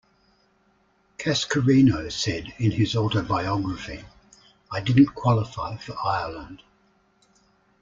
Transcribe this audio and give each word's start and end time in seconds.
Cascarino 1.19 2.11
said 2.11 2.55
in 2.57 2.71
his 2.71 2.95
autobiography: 2.95 4.03
I 4.71 4.81
didn't 4.81 5.13
qualify 5.13 5.77
for 5.77 5.95
Ireland. 6.03 6.63